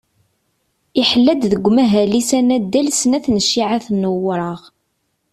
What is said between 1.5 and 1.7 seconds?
deg